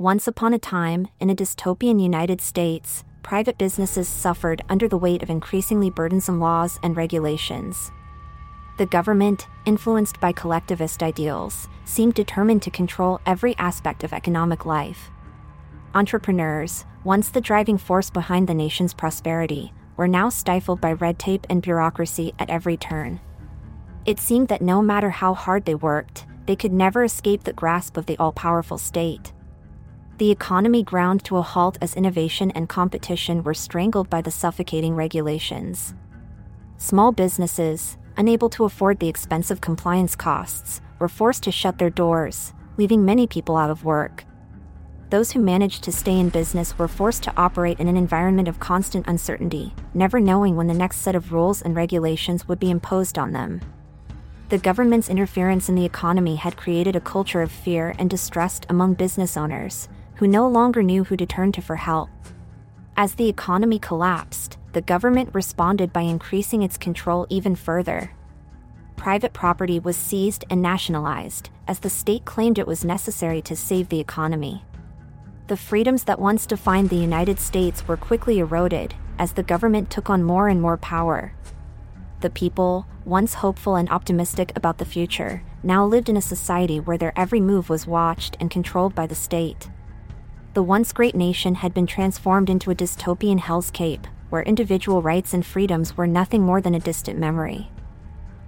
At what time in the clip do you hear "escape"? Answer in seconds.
27.04-27.44